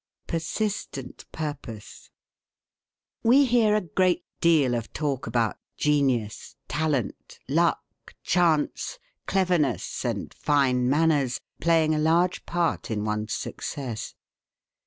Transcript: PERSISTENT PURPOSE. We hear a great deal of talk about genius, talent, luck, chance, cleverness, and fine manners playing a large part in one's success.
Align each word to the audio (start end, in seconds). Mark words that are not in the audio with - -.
PERSISTENT 0.25 1.25
PURPOSE. 1.31 2.09
We 3.21 3.45
hear 3.45 3.75
a 3.75 3.81
great 3.81 4.25
deal 4.39 4.73
of 4.73 4.91
talk 4.93 5.27
about 5.27 5.57
genius, 5.77 6.55
talent, 6.67 7.37
luck, 7.47 7.83
chance, 8.23 8.97
cleverness, 9.27 10.03
and 10.03 10.33
fine 10.33 10.89
manners 10.89 11.39
playing 11.59 11.93
a 11.93 11.99
large 11.99 12.47
part 12.47 12.89
in 12.89 13.05
one's 13.05 13.33
success. 13.35 14.15